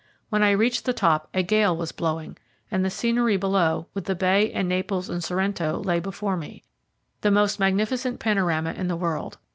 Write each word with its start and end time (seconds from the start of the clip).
When 0.29 0.41
I 0.41 0.49
reached 0.49 0.85
the 0.85 0.93
top 0.97 1.29
a 1.31 1.43
gale 1.43 1.77
was 1.77 1.91
blowing, 1.91 2.35
and 2.71 2.83
the 2.83 2.89
scenery 2.89 3.37
below, 3.37 3.85
with 3.93 4.05
the 4.05 4.15
Bay 4.15 4.51
and 4.51 4.67
Naples 4.67 5.09
and 5.11 5.23
Sorrento, 5.23 5.77
lay 5.77 5.99
before 5.99 6.35
me, 6.37 6.63
the 7.21 7.29
most 7.29 7.59
magnificent 7.59 8.19
panorama 8.19 8.71
in 8.73 8.87
the 8.87 8.95
world. 8.97 9.37